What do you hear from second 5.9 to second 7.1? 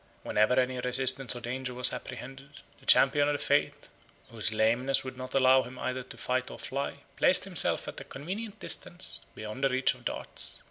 to fight or fly,